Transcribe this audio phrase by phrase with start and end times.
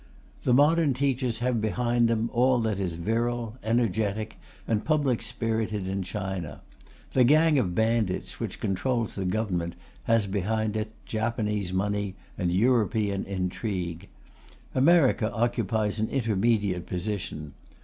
[0.41, 6.01] The modern teachers have behind them all that is virile, energetic, and public spirited in
[6.01, 6.61] China;
[7.13, 9.75] the gang of bandits which controls the Government
[10.05, 14.07] has behind it Japanese money and European intrigue.
[14.73, 17.53] America occupies an intermediate position.